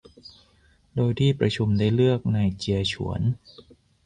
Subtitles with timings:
[0.95, 3.21] โดยที่ประชุมได้เลือกนายเจียฉวน